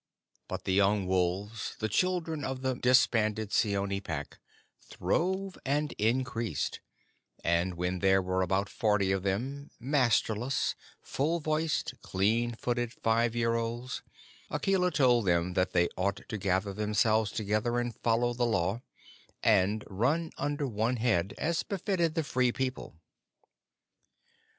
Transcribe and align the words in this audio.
But 0.47 0.63
the 0.63 0.73
young 0.73 1.05
wolves, 1.05 1.75
the 1.77 1.87
children 1.87 2.43
of 2.43 2.63
the 2.63 2.73
disbanded 2.73 3.53
Seeonee 3.53 4.01
Pack, 4.01 4.39
throve 4.81 5.59
and 5.63 5.91
increased, 5.99 6.79
and 7.43 7.75
when 7.75 7.99
there 7.99 8.19
were 8.19 8.41
about 8.41 8.67
forty 8.67 9.11
of 9.11 9.21
them, 9.21 9.69
masterless, 9.79 10.73
full 11.03 11.39
voiced, 11.39 11.93
clean 12.01 12.55
footed 12.55 12.93
five 13.03 13.35
year 13.35 13.53
olds, 13.53 14.01
Akela 14.49 14.89
told 14.89 15.27
them 15.27 15.53
that 15.53 15.73
they 15.73 15.87
ought 15.95 16.27
to 16.29 16.37
gather 16.39 16.73
themselves 16.73 17.31
together 17.31 17.77
and 17.79 17.93
follow 17.95 18.33
the 18.33 18.43
Law, 18.43 18.81
and 19.43 19.83
run 19.85 20.31
under 20.35 20.65
one 20.67 20.95
head, 20.97 21.35
as 21.37 21.61
befitted 21.61 22.15
the 22.15 22.23
Free 22.23 22.51
People. 22.51 22.95